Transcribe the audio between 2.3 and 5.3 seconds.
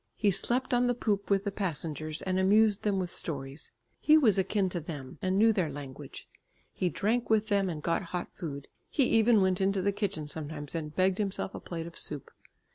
amused them with stories; he was akin to them,